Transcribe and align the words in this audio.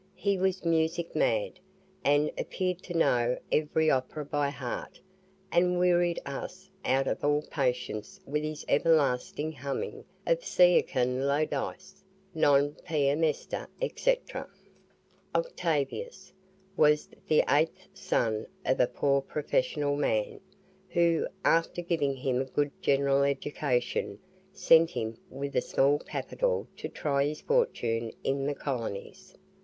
He 0.15 0.35
was 0.35 0.65
music 0.65 1.15
mad, 1.15 1.59
and 2.03 2.31
appeared 2.35 2.81
to 2.85 2.97
know 2.97 3.37
every 3.51 3.91
opera 3.91 4.25
by 4.25 4.49
heart, 4.49 4.99
and 5.51 5.77
wearied 5.77 6.19
us 6.25 6.71
out 6.83 7.07
of 7.07 7.23
all 7.23 7.43
patience 7.43 8.19
with 8.25 8.41
his 8.41 8.65
everlasting 8.67 9.51
humming 9.51 10.03
of 10.25 10.39
"Ciascun 10.41 11.27
lo 11.27 11.45
dice" 11.45 12.03
"Non 12.33 12.71
piu 12.83 13.15
mesta," 13.15 13.67
&c. 13.95 14.17
Octavius 15.35 16.33
was 16.75 17.07
the 17.27 17.43
eighth 17.47 17.87
son 17.93 18.47
of 18.65 18.79
a 18.79 18.87
poor 18.87 19.21
professional 19.21 19.95
man, 19.95 20.39
who, 20.89 21.27
after 21.45 21.83
giving 21.83 22.15
him 22.15 22.41
a 22.41 22.45
good 22.45 22.71
general 22.81 23.21
education, 23.21 24.17
sent 24.51 24.89
him 24.89 25.19
with 25.29 25.55
a 25.55 25.61
small 25.61 25.99
capital 25.99 26.67
to 26.75 26.89
try 26.89 27.23
his 27.23 27.41
fortune 27.41 28.11
in 28.23 28.47
the 28.47 28.55
colonies. 28.55 29.35